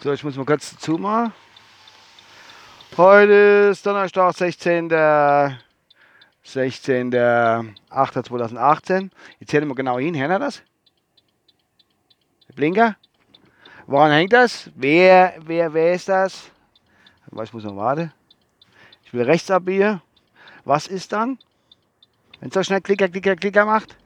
So, 0.00 0.12
ich 0.12 0.24
muss 0.24 0.34
mal 0.34 0.44
kurz 0.44 0.76
zumachen. 0.78 1.32
Heute 2.96 3.68
ist 3.70 3.86
Donnerstag, 3.86 4.34
16. 4.34 4.88
16. 6.42 7.14
8. 7.14 7.72
2018. 7.88 9.12
Jetzt 9.38 9.50
zählen 9.50 9.68
wir 9.68 9.76
genau 9.76 10.00
hin. 10.00 10.18
Hört 10.18 10.32
ihr 10.32 10.38
das? 10.40 10.60
Der 12.48 12.54
Blinker? 12.54 12.96
Woran 13.86 14.10
hängt 14.10 14.32
das? 14.32 14.70
Wer, 14.74 15.34
wer, 15.38 15.72
wer 15.72 15.94
ist 15.94 16.08
das? 16.08 16.50
Ich 17.30 17.52
muss 17.52 17.62
noch 17.62 17.76
warten. 17.76 18.12
Ich 19.04 19.14
will 19.14 19.22
rechts 19.22 19.48
abbiegen. 19.52 20.02
Was 20.64 20.88
ist 20.88 21.12
dann? 21.12 21.38
Wenn 22.40 22.48
es 22.48 22.54
so 22.54 22.64
schnell 22.64 22.80
Klicker, 22.80 23.08
Klicker, 23.08 23.36
Klicker 23.36 23.64
macht? 23.64 23.96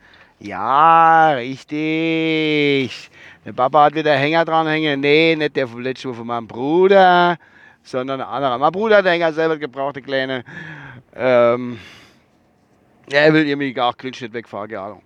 Ja, 0.40 1.32
richtig. 1.32 3.10
Der 3.44 3.52
Papa 3.52 3.84
hat 3.84 3.94
wieder 3.94 4.14
Hänger 4.14 4.44
dranhängen. 4.44 5.00
Nee, 5.00 5.36
nicht 5.36 5.56
der 5.56 5.68
vom 5.68 5.80
letzten 5.80 6.08
Mal 6.08 6.14
von 6.14 6.26
meinem 6.26 6.46
Bruder, 6.46 7.36
sondern 7.82 8.20
ein 8.20 8.26
anderer. 8.26 8.58
Mein 8.58 8.72
Bruder 8.72 8.98
hat 8.98 9.04
den 9.04 9.12
Hänger 9.12 9.32
selber 9.32 9.56
gebraucht, 9.58 9.96
der 9.96 10.02
Kleine. 10.02 10.44
Ähm, 11.14 11.78
er 13.10 13.32
will 13.32 13.46
irgendwie 13.46 13.72
gar 13.72 13.94
nicht 14.02 14.32
wegfahren, 14.32 14.68
keine 14.68 14.82
Ahnung. 14.82 15.02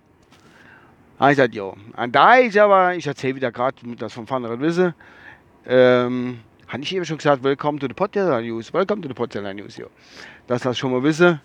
Ich 1.21 1.27
gesagt, 1.27 1.53
ja. 1.53 1.73
Und 1.97 2.15
da 2.15 2.39
ich 2.39 2.59
aber, 2.59 2.95
ich 2.95 3.05
erzähle 3.05 3.35
wieder 3.35 3.51
gerade, 3.51 3.75
das 3.97 4.13
vom 4.13 4.25
Fanderen 4.25 4.61
wissen, 4.61 4.93
ähm, 5.67 6.39
habe 6.67 6.83
ich 6.83 6.95
eben 6.95 7.03
schon 7.03 7.17
gesagt, 7.17 7.43
willkommen 7.43 7.79
to 7.79 7.87
the 7.87 7.93
Podcast 7.93 8.41
News, 8.41 8.73
willkommen 8.73 9.01
to 9.01 9.09
the 9.09 9.13
Podcast 9.13 9.53
News, 9.53 9.77
ja. 9.77 9.85
Dass 10.47 10.61
das 10.61 10.77
schon 10.77 10.91
mal 10.91 11.03
wissen. 11.03 11.41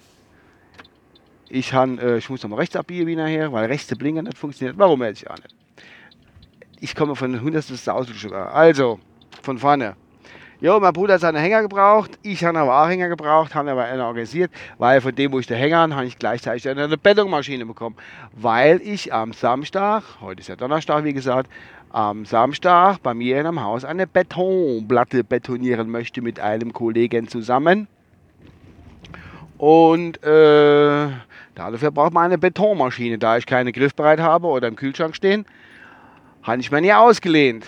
Ich, 1.55 1.73
han, 1.73 1.99
äh, 1.99 2.17
ich 2.17 2.29
muss 2.29 2.43
nochmal 2.43 2.59
rechts 2.59 2.75
abbiegen 2.75 3.07
wie 3.07 3.15
nachher, 3.15 3.53
weil 3.53 3.67
rechts 3.67 3.87
der 3.87 3.95
Blinker 3.95 4.23
nicht 4.23 4.37
funktioniert. 4.37 4.77
Warum 4.77 4.99
weiß 4.99 5.23
ich 5.23 5.31
auch 5.31 5.37
nicht. 5.37 5.55
Ich 6.81 6.97
komme 6.97 7.15
von 7.15 7.31
den 7.31 7.43
hundertstelsten 7.43 7.93
Ausdruck 7.93 8.33
Also, 8.33 8.99
von 9.41 9.59
vorne. 9.59 9.95
Jo, 10.61 10.81
mein 10.81 10.93
Bruder 10.93 11.15
hat 11.15 11.21
seine 11.21 11.39
Hänger 11.39 11.63
gebraucht, 11.63 12.19
ich 12.23 12.45
habe 12.45 12.59
aber 12.59 12.83
auch 12.83 12.89
Hänger 12.89 13.09
gebraucht, 13.09 13.55
habe 13.55 13.71
aber 13.71 13.85
einen 13.85 14.01
organisiert, 14.01 14.51
weil 14.79 15.01
von 15.01 15.15
dem, 15.15 15.31
wo 15.31 15.39
ich 15.39 15.47
den 15.47 15.57
Hänger 15.57 15.79
habe, 15.79 15.95
habe 15.95 16.07
ich 16.07 16.19
gleichzeitig 16.19 16.69
eine 16.69 16.99
Betonmaschine 16.99 17.67
bekommen, 17.67 17.95
weil 18.33 18.81
ich 18.83 19.13
am 19.15 19.33
Samstag, 19.33 20.03
heute 20.21 20.41
ist 20.41 20.49
ja 20.49 20.57
Donnerstag, 20.57 21.05
wie 21.05 21.13
gesagt, 21.13 21.49
am 21.91 22.25
Samstag 22.25 22.99
bei 23.01 23.15
mir 23.15 23.39
in 23.39 23.47
einem 23.47 23.63
Haus 23.63 23.85
eine 23.85 24.09
Betonplatte 24.09 25.23
betonieren 25.23 25.89
möchte 25.89 26.21
mit 26.21 26.41
einem 26.41 26.73
Kollegen 26.73 27.29
zusammen. 27.29 27.87
Und 29.65 30.23
äh, 30.23 31.09
dafür 31.55 31.91
braucht 31.91 32.13
man 32.13 32.27
eine 32.27 32.37
Betonmaschine. 32.37 33.17
Da 33.17 33.39
ich 33.39 33.47
keine 33.47 33.73
griffbereit 33.73 34.21
habe 34.21 34.47
oder 34.49 34.69
im 34.69 34.77
Kühlschrank 34.77 35.17
stehen, 35.17 35.47
habe 36.43 36.61
ich 36.61 36.71
mir 36.71 36.83
nie 36.83 36.93
ausgelehnt. 36.93 37.65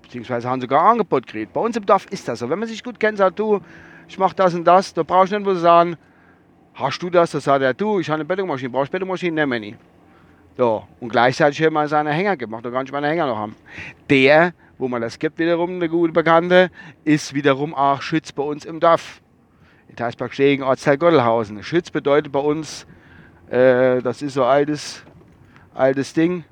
Beziehungsweise 0.00 0.48
haben 0.48 0.62
sogar 0.62 0.80
Angebot 0.80 1.26
gekriegt. 1.26 1.52
Bei 1.52 1.60
uns 1.60 1.76
im 1.76 1.84
Dorf 1.84 2.06
ist 2.06 2.26
das 2.28 2.38
so. 2.38 2.48
Wenn 2.48 2.60
man 2.60 2.66
sich 2.66 2.82
gut 2.82 2.98
kennt, 2.98 3.18
sagt 3.18 3.38
du, 3.38 3.60
ich 4.08 4.16
mache 4.16 4.34
das 4.34 4.54
und 4.54 4.64
das, 4.64 4.94
da 4.94 5.02
brauchst 5.02 5.32
du 5.32 5.36
nicht 5.36 5.44
nur 5.44 5.56
sagen, 5.56 5.98
hast 6.72 7.00
du 7.00 7.10
das? 7.10 7.32
Da 7.32 7.40
sagt 7.40 7.62
er, 7.62 7.74
du, 7.74 8.00
ich 8.00 8.08
habe 8.08 8.14
eine 8.14 8.24
Betonmaschine, 8.24 8.70
brauchst 8.70 8.88
du 8.88 8.92
Betonmaschine? 8.92 9.34
Nehmen 9.34 9.52
wir 9.52 9.60
nicht. 9.60 9.78
So, 10.56 10.84
und 10.98 11.10
gleichzeitig 11.10 11.62
hat 11.62 11.74
er 11.74 11.88
seine 11.88 12.12
Hänger 12.12 12.38
gemacht, 12.38 12.64
da 12.64 12.70
kann 12.70 12.86
ich 12.86 12.92
meine 12.92 13.08
Hänger 13.08 13.26
noch 13.26 13.36
haben. 13.36 13.54
Der, 14.08 14.54
wo 14.78 14.88
man 14.88 15.02
das 15.02 15.18
gibt, 15.18 15.38
wiederum 15.38 15.72
eine 15.72 15.90
gute 15.90 16.14
Bekannte, 16.14 16.70
ist 17.04 17.34
wiederum 17.34 17.74
auch 17.74 18.00
Schütz 18.00 18.32
bei 18.32 18.42
uns 18.42 18.64
im 18.64 18.80
Dorf. 18.80 19.20
In 19.94 19.98
Teisberg 19.98 20.34
Stegen, 20.34 20.64
Ortsteil 20.64 20.98
Gottelhausen. 20.98 21.62
Schütz 21.62 21.88
bedeutet 21.88 22.32
bei 22.32 22.40
uns, 22.40 22.84
äh, 23.48 24.02
das 24.02 24.22
ist 24.22 24.34
so 24.34 24.42
altes, 24.42 25.04
altes 25.72 26.12
Ding. 26.12 26.42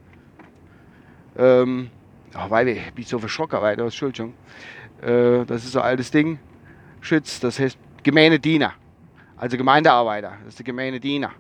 Ähm, 1.37 1.91
oh, 2.37 2.51
weil 2.51 2.69
ich 2.69 2.93
bin 2.95 3.05
so 3.05 3.19
verschrocken 3.19 3.61
weiter, 3.61 3.83
Entschuldigung. 3.83 4.35
Äh, 5.01 5.45
das 5.45 5.65
ist 5.65 5.73
so 5.73 5.81
altes 5.81 6.13
Ding. 6.13 6.39
Schütz, 7.01 7.41
das 7.41 7.59
heißt 7.59 7.77
gemeine 8.05 8.39
Diener. 8.39 8.75
Also 9.37 9.57
Gemeindearbeiter, 9.57 10.35
das 10.45 10.51
ist 10.51 10.59
der 10.61 10.67
gemeine 10.67 11.01
Diener. 11.01 11.33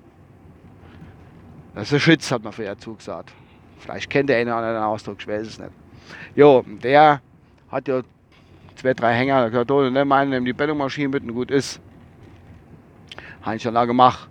Das 1.76 1.84
ist 1.84 1.92
ein 1.92 2.00
Schütz, 2.00 2.32
hat 2.32 2.42
man 2.42 2.52
früher 2.52 2.76
zugesagt. 2.76 3.32
Vielleicht 3.78 4.10
kennt 4.10 4.28
der 4.28 4.38
eine 4.38 4.50
oder 4.50 4.66
andere 4.66 4.86
Ausdruck, 4.86 5.19
ich 5.20 5.28
weiß 5.28 5.46
es 5.46 5.56
nicht. 5.60 5.70
Jo, 6.34 6.64
der 6.66 7.20
hat 7.70 7.86
ja 7.86 8.02
zwei, 8.74 8.92
drei 8.92 9.14
Hänger, 9.14 9.42
da 9.42 9.48
gehört 9.50 9.70
oh, 9.70 9.88
ne, 9.88 10.04
meinen, 10.04 10.30
nimm 10.30 10.44
die 10.44 10.52
Bettungmaschine 10.52 11.08
mit 11.08 11.22
und 11.22 11.34
gut 11.34 11.52
ist. 11.52 11.80
Habe 13.42 13.56
ich 13.56 13.62
schon 13.62 13.75
lange 13.75 13.88
gemacht. 13.88 14.28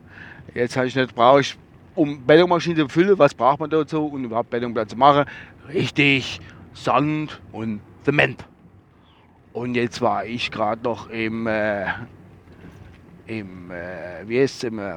Jetzt 0.54 0.76
habe 0.76 0.88
ich 0.88 0.96
nicht, 0.96 1.14
brauche 1.16 1.42
ich, 1.42 1.58
um 1.96 2.26
Bettungmaschine 2.26 2.76
zu 2.76 2.90
füllen, 2.90 3.20
was 3.20 3.34
braucht 3.34 3.60
man 3.60 3.70
dazu, 3.70 4.06
um 4.06 4.24
überhaupt 4.24 4.50
Bettungplatz 4.50 4.90
zu 4.92 4.98
machen? 4.98 5.26
Richtig, 5.70 6.40
Sand 6.74 7.42
und 7.52 7.82
Zement. 8.04 8.44
Und 9.54 9.76
jetzt 9.76 10.02
war 10.02 10.26
ich 10.26 10.50
gerade 10.50 10.82
noch 10.84 11.10
im, 11.10 11.46
äh, 11.48 11.86
im, 13.28 13.70
äh, 13.70 14.28
wie 14.28 14.40
heißt 14.40 14.64
im 14.64 14.80
äh, 14.80 14.96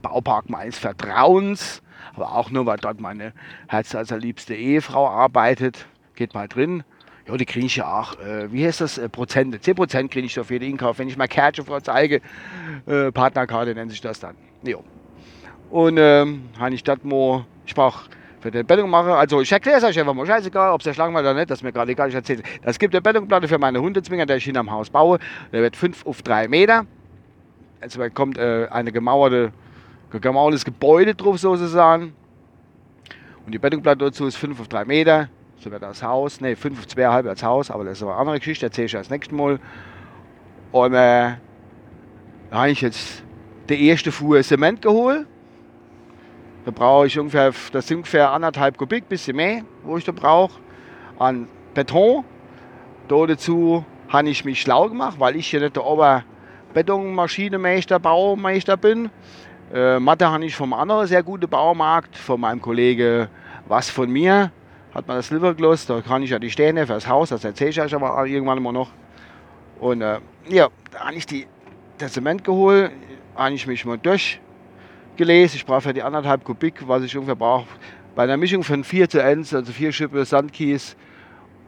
Baupark 0.00 0.48
meines 0.48 0.78
Vertrauens 0.78 1.82
aber 2.16 2.32
auch 2.32 2.50
nur, 2.50 2.66
weil 2.66 2.78
dort 2.78 3.00
meine 3.00 3.32
herzallerliebste 3.68 4.54
Ehefrau 4.54 5.08
arbeitet. 5.08 5.86
Geht 6.14 6.34
mal 6.34 6.48
drin. 6.48 6.82
Ja, 7.28 7.36
die 7.36 7.44
kriege 7.44 7.66
ich 7.66 7.76
ja 7.76 8.00
auch, 8.00 8.18
äh, 8.20 8.52
wie 8.52 8.64
heißt 8.64 8.80
das, 8.80 8.98
äh, 8.98 9.08
Prozente. 9.08 9.60
10 9.60 9.74
Prozent 9.74 10.10
kriege 10.10 10.26
ich 10.26 10.34
für 10.34 10.52
jeden 10.52 10.70
Inkauf, 10.70 10.98
wenn 10.98 11.08
ich 11.08 11.16
mal 11.16 11.26
Kärtchen 11.26 11.64
vorzeige. 11.64 12.20
Äh, 12.86 13.10
Partnerkarte 13.10 13.74
nennt 13.74 13.90
sich 13.90 14.00
das 14.00 14.20
dann. 14.20 14.36
Jo. 14.62 14.84
Und 15.70 15.98
ähm, 15.98 16.42
habe 16.58 16.74
ich 16.74 16.84
das 16.84 17.02
mal, 17.02 17.44
ich 17.64 17.74
brauche 17.74 18.08
für 18.40 18.52
die 18.52 18.62
Bettung 18.62 18.88
mache, 18.90 19.12
also 19.12 19.40
ich 19.40 19.50
erkläre 19.50 19.78
es 19.78 19.84
euch 19.84 19.98
einfach 19.98 20.14
mal, 20.14 20.24
scheißegal, 20.24 20.70
ob 20.70 20.80
es 20.80 20.84
der 20.84 20.96
war 20.96 21.08
oder 21.08 21.34
nicht, 21.34 21.50
das 21.50 21.58
ist 21.58 21.62
mir 21.64 21.72
gerade 21.72 21.90
egal, 21.90 22.08
ich 22.10 22.14
erzähle 22.14 22.42
es. 22.62 22.78
gibt 22.78 22.94
eine 22.94 23.00
Bettungsplatte 23.00 23.48
für 23.48 23.58
meine 23.58 23.80
Hundezwinger, 23.80 24.24
der 24.24 24.36
ich 24.36 24.44
hinterm 24.44 24.70
Haus 24.70 24.88
baue. 24.88 25.18
Der 25.52 25.62
wird 25.62 25.74
5 25.74 26.06
auf 26.06 26.22
3 26.22 26.46
Meter. 26.46 26.86
Also 27.80 27.98
da 27.98 28.08
kommt 28.08 28.38
äh, 28.38 28.68
eine 28.70 28.92
gemauerte 28.92 29.52
gemauertes 30.20 30.64
Gebäude 30.64 31.14
drauf 31.14 31.38
sozusagen. 31.38 32.14
Und 33.44 33.52
die 33.52 33.58
Bettungplatte 33.58 34.04
dazu 34.04 34.26
ist 34.26 34.36
5 34.36 34.60
auf 34.60 34.68
3 34.68 34.84
Meter. 34.84 35.28
So 35.58 35.70
wird 35.70 35.82
das 35.82 36.02
Haus. 36.02 36.40
Ne, 36.40 36.56
5 36.56 36.78
auf 36.78 36.86
2,5 36.86 37.28
als 37.28 37.42
Haus, 37.42 37.70
aber 37.70 37.84
das 37.84 37.98
ist 37.98 38.02
eine 38.02 38.14
andere 38.14 38.38
Geschichte, 38.38 38.64
erzähle 38.66 38.86
ich 38.86 38.92
das 38.92 39.10
nächste 39.10 39.34
Mal. 39.34 39.58
Und 40.72 40.92
äh, 40.92 41.34
da 42.50 42.52
habe 42.52 42.70
ich 42.70 42.80
jetzt 42.80 43.22
die 43.68 43.88
erste 43.88 44.10
Fuhr 44.12 44.40
Zement 44.42 44.82
geholt. 44.82 45.26
Da 46.64 46.70
brauche 46.72 47.06
ich 47.06 47.18
ungefähr, 47.18 47.52
das 47.72 47.86
sind 47.86 47.98
ungefähr 47.98 48.32
anderthalb 48.32 48.76
Kubik, 48.76 49.08
bisschen 49.08 49.36
mehr, 49.36 49.62
wo 49.84 49.96
ich 49.96 50.04
da 50.04 50.12
brauche, 50.12 50.60
an 51.18 51.48
Beton. 51.74 52.24
Da 53.08 53.26
dazu 53.26 53.84
habe 54.08 54.28
ich 54.28 54.44
mich 54.44 54.60
schlau 54.60 54.88
gemacht, 54.88 55.16
weil 55.18 55.36
ich 55.36 55.46
hier 55.46 55.60
nicht 55.60 55.76
der 55.76 55.86
Oberbetonmaschinenmeister, 55.86 58.00
Baumeister 58.00 58.76
bin. 58.76 59.10
Äh, 59.72 60.00
Mathe 60.00 60.30
habe 60.30 60.44
ich 60.44 60.56
vom 60.56 60.72
anderen 60.72 61.06
sehr 61.06 61.22
guten 61.22 61.48
Baumarkt, 61.48 62.16
von 62.16 62.40
meinem 62.40 62.60
Kollege 62.60 63.28
was 63.68 63.90
von 63.90 64.10
mir, 64.10 64.52
hat 64.96 65.06
man 65.06 65.18
das 65.18 65.28
Silbergloss, 65.28 65.84
da 65.84 66.00
kann 66.00 66.22
ich 66.22 66.30
ja 66.30 66.38
die 66.38 66.50
Steine 66.50 66.86
fürs 66.86 67.06
Haus, 67.06 67.28
das 67.28 67.44
erzähle 67.44 67.70
ich 67.70 67.80
euch 67.80 67.94
aber 67.94 68.24
irgendwann 68.26 68.56
immer 68.56 68.72
noch. 68.72 68.90
Und 69.78 70.00
äh, 70.00 70.20
ja, 70.48 70.68
da 70.90 71.00
habe 71.00 71.14
ich 71.16 71.26
die, 71.26 71.46
das 71.98 72.14
Zement 72.14 72.42
geholt, 72.42 72.90
habe 73.34 73.54
ich 73.54 73.66
mich 73.66 73.84
mal 73.84 73.98
durchgelesen. 73.98 75.56
Ich 75.56 75.66
brauche 75.66 75.82
für 75.82 75.92
die 75.92 76.02
anderthalb 76.02 76.44
Kubik, 76.44 76.88
was 76.88 77.02
ich 77.02 77.14
ungefähr 77.14 77.36
brauche, 77.36 77.66
bei 78.14 78.22
einer 78.22 78.38
Mischung 78.38 78.64
von 78.64 78.84
4 78.84 79.10
zu 79.10 79.22
1, 79.22 79.52
also 79.52 79.70
4 79.70 79.92
Schippe 79.92 80.24
Sandkies 80.24 80.96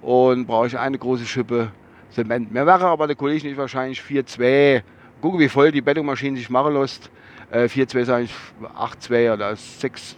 und 0.00 0.46
brauche 0.46 0.68
ich 0.68 0.78
eine 0.78 0.96
große 0.96 1.26
Schippe 1.26 1.70
Zement. 2.10 2.50
Mir 2.50 2.64
wäre 2.64 2.86
aber 2.86 3.06
der 3.06 3.16
Kollege 3.16 3.46
nicht 3.46 3.58
wahrscheinlich 3.58 4.00
4,2. 4.00 4.82
Gucken, 5.20 5.38
wie 5.38 5.50
voll 5.50 5.70
die 5.70 5.82
Bettungmaschine 5.82 6.38
sich 6.38 6.48
machen 6.48 6.72
lässt. 6.72 7.10
Äh, 7.50 7.64
4-2 7.64 8.04
sage 8.04 8.24
ich 8.24 8.34
8-2 8.62 9.34
oder 9.34 9.54
6, 9.54 10.16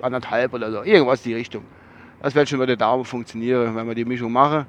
anderthalb 0.00 0.54
oder 0.54 0.72
so. 0.72 0.82
Irgendwas 0.82 1.24
in 1.24 1.30
die 1.30 1.36
Richtung. 1.36 1.64
Das 2.22 2.36
wird 2.36 2.48
schon 2.48 2.60
mit 2.60 2.68
der 2.68 2.76
Daumen 2.76 3.04
funktionieren, 3.04 3.74
wenn 3.74 3.88
wir 3.88 3.96
die 3.96 4.04
Mischung 4.04 4.30
machen. 4.30 4.64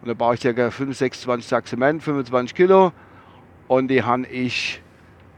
Und 0.00 0.08
da 0.08 0.14
brauche 0.14 0.36
ich 0.36 0.40
ca. 0.40 0.70
5, 0.70 0.96
26 0.96 1.46
Sack 1.46 1.66
Zement, 1.66 2.02
25 2.02 2.54
Kilo. 2.54 2.92
Und 3.66 3.88
die 3.88 4.02
habe 4.02 4.26
ich 4.26 4.80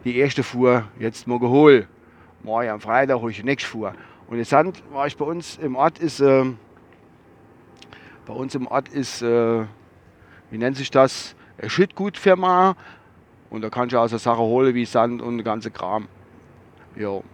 die 0.04 0.16
erste 0.16 0.44
Fuhr 0.44 0.84
jetzt 1.00 1.26
mal 1.26 1.40
geholt. 1.40 1.88
Morgen 2.44 2.68
am 2.68 2.80
Freitag 2.80 3.20
hole 3.20 3.32
ich 3.32 3.38
die 3.38 3.42
nächste 3.42 3.68
Fuhr. 3.68 3.94
Und 4.28 4.38
jetzt 4.38 4.52
war 4.52 5.06
ich 5.08 5.16
bei 5.16 5.24
uns 5.24 5.58
im 5.58 5.74
Ort 5.74 5.98
ist, 5.98 6.20
äh, 6.20 6.44
bei 8.26 8.32
uns 8.32 8.54
im 8.54 8.68
Ort 8.68 8.88
ist, 8.88 9.20
äh, 9.20 9.64
wie 10.52 10.58
nennt 10.58 10.76
sich 10.76 10.92
das, 10.92 11.34
Schüttgutfirma. 11.66 12.76
Und 13.50 13.62
da 13.62 13.70
kannst 13.70 13.92
du 13.92 13.98
auch 13.98 14.06
so 14.06 14.18
Sachen 14.18 14.44
holen 14.44 14.72
wie 14.76 14.84
Sand 14.84 15.20
und 15.20 15.38
der 15.38 15.44
ganze 15.44 15.72
Kram. 15.72 16.06
Jo. 16.94 17.24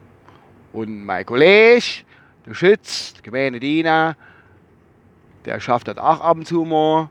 Und 0.73 1.05
mein 1.05 1.27
Kollege, 1.27 2.07
der 2.47 2.55
Schütz, 2.55 3.15
der 3.15 3.23
gemeine 3.23 3.61
Diener, 3.61 4.17
der 5.45 5.61
schafft 5.61 5.89
das 5.89 5.99
auch 5.99 6.21
ab 6.21 6.37
und 6.37 6.47
zu 6.47 6.65
mal. 6.65 7.11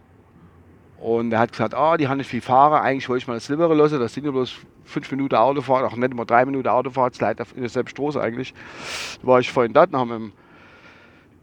Und 1.00 1.32
er 1.32 1.40
hat 1.40 1.52
gesagt, 1.52 1.74
ah, 1.74 1.98
die 1.98 2.08
haben 2.08 2.18
nicht 2.18 2.30
viel 2.30 2.42
fahren, 2.42 2.82
eigentlich 2.82 3.08
wollte 3.10 3.24
ich 3.24 3.28
mal 3.28 3.36
das 3.36 3.46
Silbere 3.46 3.76
lassen, 3.76 4.00
das 4.00 4.14
sind 4.14 4.26
ja 4.26 4.32
bloß 4.32 4.56
fünf 4.86 5.12
Minuten 5.12 5.36
Autofahrt, 5.36 5.84
auch 5.84 5.96
nicht 5.96 6.14
mal 6.14 6.26
drei 6.26 6.46
Minuten 6.46 6.68
Autofahrt, 6.68 7.22
das 7.22 7.48
ist 7.48 7.54
in 7.54 7.62
derselben 7.62 7.90
Straße 7.90 8.22
eigentlich. 8.22 8.54
Da 9.22 9.28
war 9.28 9.40
ich 9.40 9.52
vorhin 9.52 9.74
dort, 9.74 9.92
haben 9.94 10.10
wir 10.10 10.32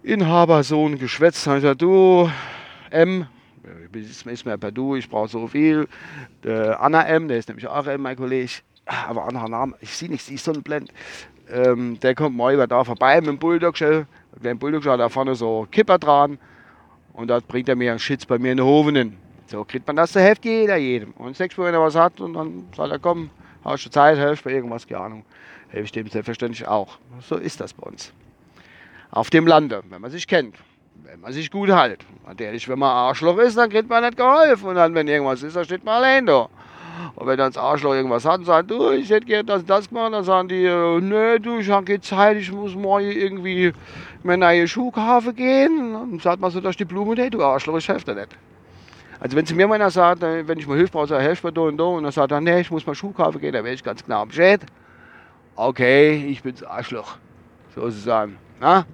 Inhaber, 0.02 0.62
Sohn 0.64 0.98
geschwätzt. 0.98 1.46
Dann 1.46 1.56
gesagt, 1.56 1.82
du, 1.82 2.28
M, 2.90 3.26
ist 3.92 4.46
mir 4.46 4.58
per 4.58 4.72
Du, 4.72 4.96
ich 4.96 5.08
brauche 5.08 5.28
so 5.28 5.46
viel. 5.46 5.86
Der 6.42 6.80
Anna 6.80 7.06
M, 7.06 7.28
der 7.28 7.38
ist 7.38 7.48
nämlich 7.48 7.68
auch 7.68 7.86
M, 7.86 8.02
mein 8.02 8.16
Kollege, 8.16 8.50
aber 8.86 9.24
anderer 9.24 9.48
Name, 9.48 9.74
ich 9.80 9.96
sehe 9.96 10.10
nicht, 10.10 10.24
sie 10.24 10.34
ist 10.34 10.44
so 10.44 10.52
ein 10.52 10.62
Blend. 10.62 10.92
Ähm, 11.50 11.98
der 12.00 12.14
kommt 12.14 12.36
mal 12.36 12.54
über 12.54 12.66
da 12.66 12.84
vorbei 12.84 13.20
mit 13.20 13.28
dem 13.28 13.38
Bulldog. 13.38 13.76
Der 13.76 14.06
Bulldog 14.54 14.86
hat 14.86 15.00
da 15.00 15.08
vorne 15.08 15.34
so 15.34 15.66
Kipper 15.70 15.98
dran 15.98 16.38
und 17.12 17.28
da 17.28 17.40
bringt 17.40 17.68
er 17.68 17.76
mir 17.76 17.90
einen 17.90 18.00
Schitz 18.00 18.24
bei 18.24 18.38
mir 18.38 18.52
in 18.52 18.58
den 18.58 18.66
Hofen. 18.66 19.16
So 19.46 19.64
kriegt 19.64 19.86
man 19.86 19.96
das 19.96 20.12
zur 20.12 20.22
Hälfte 20.22 20.48
jeder 20.48 20.76
jedem. 20.76 21.12
Und 21.12 21.36
sechs 21.36 21.56
wenn 21.58 21.74
er 21.74 21.80
was 21.80 21.94
hat 21.94 22.20
und 22.20 22.34
dann 22.34 22.64
sagt 22.74 22.90
er, 22.90 22.98
komm, 22.98 23.30
hast 23.64 23.86
du 23.86 23.90
Zeit, 23.90 24.18
helft 24.18 24.44
bei 24.44 24.52
irgendwas, 24.52 24.86
keine 24.86 25.02
Ahnung. 25.02 25.24
Helfe 25.68 25.84
ich 25.84 25.92
dem 25.92 26.08
selbstverständlich 26.08 26.66
auch. 26.66 26.98
So 27.20 27.36
ist 27.36 27.60
das 27.60 27.72
bei 27.72 27.86
uns. 27.86 28.12
Auf 29.10 29.30
dem 29.30 29.46
Lande, 29.46 29.82
wenn 29.90 30.00
man 30.00 30.10
sich 30.10 30.26
kennt 30.26 30.56
wenn 31.12 31.20
man 31.20 31.32
sich 31.32 31.50
gut 31.50 31.68
hält. 31.68 32.04
Natürlich, 32.26 32.68
wenn 32.68 32.78
man 32.78 32.90
Arschloch 32.90 33.36
ist, 33.38 33.56
dann 33.58 33.68
kriegt 33.68 33.88
man 33.88 34.02
nicht 34.02 34.16
geholfen. 34.16 34.68
Und 34.68 34.76
dann, 34.76 34.94
wenn 34.94 35.08
irgendwas 35.08 35.42
ist, 35.42 35.56
dann 35.56 35.64
steht 35.64 35.84
man 35.84 35.96
allein 35.96 36.24
da. 36.24 36.48
Und 37.14 37.26
wenn 37.26 37.38
dann 37.38 37.52
das 37.52 37.62
Arschloch 37.62 37.94
irgendwas 37.94 38.24
hat 38.24 38.38
und 38.38 38.44
sagt, 38.44 38.70
du, 38.70 38.90
ich 38.90 39.10
hätte 39.10 39.26
gerne 39.26 39.44
das 39.44 39.64
das 39.64 39.88
gemacht, 39.88 40.12
dann 40.12 40.24
sagen 40.24 40.48
die, 40.48 40.64
äh, 40.64 41.00
nö, 41.00 41.38
du, 41.38 41.58
ich 41.58 41.70
habe 41.70 41.84
keine 41.84 42.00
Zeit, 42.00 42.36
ich 42.36 42.52
muss 42.52 42.74
morgen 42.74 43.10
irgendwie 43.10 43.66
in 43.66 43.74
meine 44.22 44.66
Schuhkafe 44.66 45.32
gehen. 45.32 45.94
Und 45.94 46.10
dann 46.12 46.20
sagt 46.20 46.40
man 46.40 46.50
so 46.50 46.60
durch 46.60 46.76
die 46.76 46.84
Blume, 46.84 47.14
hey, 47.16 47.30
du 47.30 47.42
Arschloch, 47.42 47.78
ich 47.78 47.88
helfe 47.88 48.06
dir 48.06 48.20
nicht. 48.20 48.36
Also 49.20 49.36
wenn 49.36 49.46
zu 49.46 49.54
mir 49.54 49.70
einer 49.70 49.90
sagt, 49.90 50.22
äh, 50.22 50.46
wenn 50.48 50.58
ich 50.58 50.66
mal 50.66 50.76
Hilfe 50.76 50.92
brauche, 50.92 51.06
sage 51.06 51.32
ich, 51.32 51.44
mir 51.44 51.52
da 51.52 51.60
und 51.60 51.78
da. 51.78 51.84
Und 51.84 52.02
dann 52.02 52.12
sagt 52.12 52.32
er, 52.32 52.40
nee, 52.40 52.60
ich 52.60 52.70
muss 52.70 52.86
mal 52.86 52.94
Schuhkafe 52.94 53.38
gehen, 53.38 53.52
dann 53.52 53.64
wäre 53.64 53.74
ich 53.74 53.84
ganz 53.84 54.04
genau 54.04 54.26
Bescheid. 54.26 54.60
Okay, 55.54 56.26
ich 56.26 56.42
bin's 56.42 56.62
Arschloch. 56.62 57.18
Sozusagen. 57.74 58.36
Na? 58.60 58.84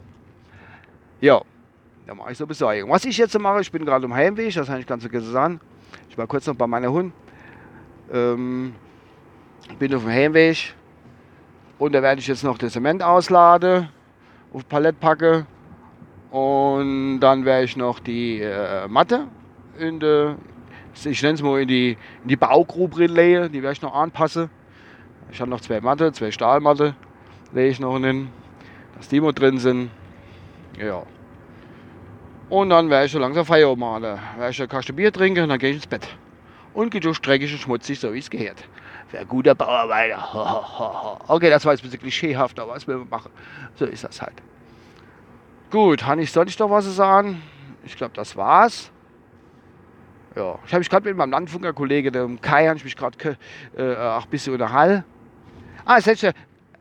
Ja. 1.20 1.40
Da 2.06 2.14
mache 2.14 2.32
ich 2.32 2.38
so 2.38 2.46
Besorgung. 2.46 2.88
Was 2.88 3.04
ich 3.04 3.18
jetzt 3.18 3.38
mache, 3.38 3.60
ich 3.60 3.70
bin 3.70 3.84
gerade 3.84 4.06
im 4.06 4.14
Heimweg, 4.14 4.54
das 4.54 4.68
habe 4.70 4.80
ich 4.80 4.86
ganz 4.86 5.02
vergessen 5.02 5.30
sagen. 5.30 5.60
Ich 6.08 6.16
war 6.16 6.26
kurz 6.26 6.46
noch 6.46 6.54
bei 6.54 6.66
meiner 6.66 6.90
Hund. 6.90 7.12
Ähm, 8.12 8.74
bin 9.78 9.94
auf 9.94 10.02
dem 10.02 10.10
Heimweg 10.10 10.74
und 11.78 11.92
da 11.92 12.02
werde 12.02 12.20
ich 12.20 12.26
jetzt 12.26 12.42
noch 12.42 12.58
das 12.58 12.72
Zement 12.72 13.02
ausladen, 13.02 13.88
auf 14.52 14.68
Palett 14.68 14.98
packe 14.98 15.46
und 16.30 17.20
dann 17.20 17.44
werde 17.44 17.64
ich 17.64 17.76
noch 17.76 17.98
die 18.00 18.40
äh, 18.40 18.88
Matte 18.88 19.28
in 19.78 20.00
die, 20.00 20.34
ich 21.04 21.22
nenne 21.22 21.34
es 21.34 21.42
mal 21.42 21.60
in 21.60 21.68
die, 21.68 21.96
in 22.22 22.28
die 22.28 22.36
Baugrube 22.36 23.06
legen, 23.06 23.52
die 23.52 23.62
werde 23.62 23.74
ich 23.74 23.82
noch 23.82 23.94
anpassen. 23.94 24.50
Ich 25.30 25.40
habe 25.40 25.50
noch 25.50 25.60
zwei 25.60 25.80
Matte, 25.80 26.12
zwei 26.12 26.30
Stahlmatte, 26.30 26.94
lege 27.52 27.68
ich 27.68 27.80
noch 27.80 27.98
hin, 27.98 28.28
dass 28.96 29.08
die 29.08 29.20
mal 29.20 29.32
drin 29.32 29.58
sind. 29.58 29.90
Ja. 30.78 31.02
Und 32.48 32.70
dann 32.70 32.88
werde 32.88 33.06
ich 33.06 33.12
so 33.12 33.18
langsam 33.18 33.44
Feierabend 33.44 33.80
machen. 33.80 34.02
Da 34.02 34.18
werde 34.38 34.50
ich 34.50 34.60
eine 34.60 34.68
Kaste 34.68 34.92
Bier 34.92 35.12
trinken 35.12 35.42
und 35.42 35.50
dann 35.50 35.58
gehe 35.58 35.70
ich 35.70 35.76
ins 35.76 35.86
Bett. 35.86 36.08
Und 36.78 36.90
gehe 36.90 37.00
durch 37.00 37.20
dreckig 37.20 37.52
und 37.52 37.58
schmutzig, 37.58 37.98
so 37.98 38.14
wie 38.14 38.20
es 38.20 38.30
gehört. 38.30 38.62
Wäre 39.10 39.26
guter 39.26 39.56
Bauarbeiter. 39.56 41.18
okay, 41.26 41.50
das 41.50 41.64
war 41.64 41.72
jetzt 41.72 41.80
ein 41.80 41.90
bisschen 41.90 41.98
klischeehaft, 41.98 42.56
aber 42.60 42.74
was 42.74 42.86
wir 42.86 42.98
machen, 42.98 43.32
so 43.74 43.84
ist 43.84 44.04
das 44.04 44.22
halt. 44.22 44.34
Gut, 45.72 46.06
Hanni, 46.06 46.24
soll 46.24 46.46
ich 46.46 46.56
doch 46.56 46.70
was 46.70 46.84
sagen? 46.94 47.42
Ich 47.82 47.96
glaube, 47.96 48.14
das 48.14 48.36
war's. 48.36 48.92
Ja, 50.36 50.56
ich 50.64 50.72
habe 50.72 50.78
mich 50.78 50.88
gerade 50.88 51.08
mit 51.08 51.16
meinem 51.16 51.32
Landfunker-Kollegen, 51.32 52.12
dem 52.12 52.40
Kai, 52.40 52.72
ich 52.72 52.84
mich 52.84 52.94
gerade 52.94 53.36
äh, 53.76 53.96
auch 53.96 54.22
ein 54.22 54.30
bisschen 54.30 54.52
unterhalten. 54.52 55.04
Ah, 55.84 55.98
ich, 55.98 56.32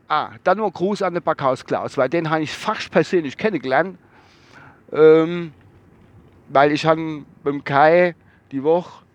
ah, 0.06 0.30
dann 0.44 0.58
nur 0.58 0.70
Gruß 0.70 1.02
an 1.02 1.14
den 1.14 1.24
Backhaus 1.24 1.64
Klaus, 1.64 1.98
weil 1.98 2.08
den 2.08 2.30
habe 2.30 2.42
ich 2.42 2.52
fast 2.52 2.92
persönlich 2.92 3.36
kennengelernt. 3.36 3.98
Ähm, 4.92 5.52
weil 6.50 6.70
ich 6.70 6.86
habe 6.86 7.00
mit 7.00 7.26
dem 7.44 7.64
Kai 7.64 8.14
die 8.52 8.62
Woche 8.62 9.07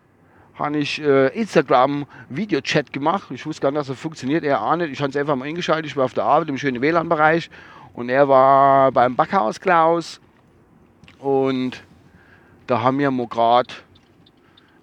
habe 0.56 0.78
ich 0.78 1.02
äh, 1.02 1.28
Instagram 1.30 2.06
Videochat 2.30 2.94
gemacht. 2.94 3.30
Ich 3.32 3.46
wusste 3.46 3.62
gar 3.62 3.72
nicht, 3.72 3.80
dass 3.80 3.88
das 3.88 4.00
funktioniert. 4.00 4.44
Er 4.44 4.62
auch 4.62 4.76
nicht. 4.76 4.92
Ich 4.92 5.00
habe 5.00 5.10
es 5.10 5.18
einfach 5.18 5.36
mal 5.36 5.46
eingeschaltet. 5.46 5.88
Ich 5.88 5.98
war 5.98 6.06
auf 6.06 6.14
der 6.14 6.26
Arbeit 6.26 6.50
im 6.50 6.58
schönen 6.58 6.82
WLAN-Bereich 6.82 7.50
und 7.94 8.10
er 8.10 8.28
war 8.28 8.92
beim 8.92 9.16
Backhaus 9.16 9.60
Klaus. 9.60 10.20
Und 11.20 11.84
da 12.68 12.82
haben 12.82 13.00
wir 13.00 13.10
mal 13.12 13.28
gerade, 13.28 13.74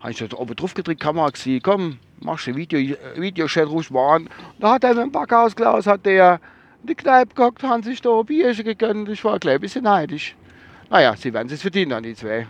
habe 0.01 0.11
ich 0.11 0.19
gesagt, 0.19 0.35
ob 0.35 0.49
er 0.49 0.55
drauf 0.55 0.75
gedrückt, 0.75 1.01
Kamera 1.01 1.29
gesehen, 1.29 1.61
komm, 1.63 1.99
machst 2.21 2.47
du 2.47 2.57
Video, 2.57 2.97
Videochat, 3.17 3.69
ruf 3.69 3.91
mal 3.91 4.17
an. 4.17 4.31
Da 4.59 4.73
hat 4.73 4.85
er 4.85 4.95
dem 4.95 5.13
Backhaus 5.13 5.55
Klaus, 5.55 5.87
hat 5.87 6.05
der 6.05 6.41
in 6.83 6.89
die 6.89 6.95
Kneipe 6.95 7.35
geguckt, 7.35 7.63
hat 7.63 7.85
sich 7.85 8.01
da 8.01 8.23
Bierchen 8.23 8.65
gegönnt. 8.65 9.09
Ich 9.09 9.23
war 9.25 9.39
gleich 9.39 9.57
ein 9.57 9.61
bisschen 9.61 9.85
neidisch. 9.85 10.35
Naja, 10.89 11.15
sie 11.17 11.33
werden 11.33 11.53
es 11.53 11.63
verdienen 11.63 11.93
an 11.93 12.03
die 12.03 12.15
zwei. 12.15 12.47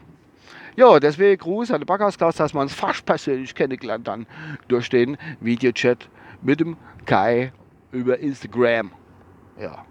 Ja, 0.76 1.00
deswegen 1.00 1.40
Gruß 1.40 1.70
an 1.72 1.80
den 1.80 1.86
Backhausklaus, 1.86 2.36
dass 2.36 2.54
wir 2.54 2.60
uns 2.60 2.74
fast 2.74 3.04
persönlich 3.04 3.54
kennengelernt 3.54 4.08
haben 4.08 4.26
durch 4.68 4.88
den 4.88 5.16
Videochat 5.40 6.08
mit 6.42 6.60
dem 6.60 6.76
Kai 7.06 7.52
über 7.92 8.18
Instagram. 8.18 8.92
Ja. 9.60 9.84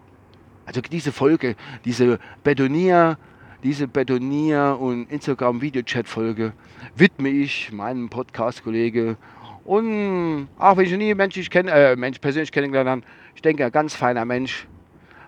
Also 0.66 0.82
diese 0.82 1.12
Folge, 1.12 1.56
diese 1.84 2.20
Betonier, 2.44 3.18
diese 3.64 3.88
Betonier 3.88 4.78
und 4.80 5.12
Instagram 5.12 5.62
Videochat 5.62 6.08
Folge 6.08 6.54
widme 6.96 7.30
ich 7.30 7.72
meinem 7.72 8.10
Podcast-Kollege 8.10 9.18
und 9.66 10.48
auch 10.58 10.78
wenn 10.78 10.86
ich 10.86 10.96
nie 10.96 11.14
Mensch, 11.14 11.50
kenn, 11.50 11.68
äh, 11.68 11.96
Mensch 11.96 12.20
persönlich 12.20 12.52
kennengelernt 12.52 12.90
habe, 12.90 13.02
ich 13.36 13.42
denke, 13.42 13.66
ein 13.66 13.72
ganz 13.72 13.96
feiner 13.96 14.26
Mensch, 14.26 14.68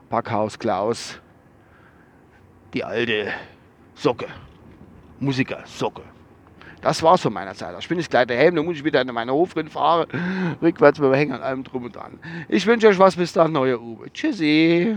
Backhaus 0.10 0.58
Klaus, 0.58 1.20
die 2.74 2.84
alte 2.84 3.32
Socke. 3.96 4.28
Musiker, 5.22 5.60
Socke. 5.66 6.02
Das 6.82 7.04
war's 7.04 7.22
von 7.22 7.32
meiner 7.32 7.54
Zeit. 7.54 7.76
Ich 7.80 7.88
bin 7.88 8.00
jetzt 8.00 8.10
gleich 8.10 8.26
daheim, 8.26 8.56
dann 8.56 8.66
muss 8.66 8.78
ich 8.78 8.84
wieder 8.84 9.02
in 9.02 9.08
meine 9.14 9.32
Hofrin 9.32 9.70
fahren. 9.70 10.08
Rückwärts 10.64 11.00
mit 11.00 11.12
dem 11.12 11.14
Hängen 11.14 11.34
an 11.34 11.44
allem 11.44 11.64
drum 11.64 11.86
und 11.86 11.96
dran. 11.96 12.20
Ich 12.50 12.66
wünsche 12.66 12.88
euch 12.88 12.98
was 12.98 13.16
bis 13.16 13.32
dann, 13.32 13.52
neue 13.52 13.80
Uwe. 13.80 14.12
Tschüssi. 14.12 14.96